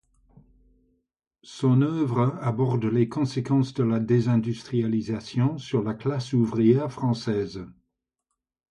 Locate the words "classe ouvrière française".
5.93-7.67